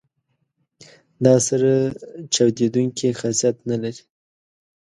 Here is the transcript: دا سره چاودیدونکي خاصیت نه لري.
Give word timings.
دا 1.25 1.35
سره 1.47 1.71
چاودیدونکي 2.33 3.07
خاصیت 3.19 3.55
نه 3.69 3.77
لري. 3.83 4.03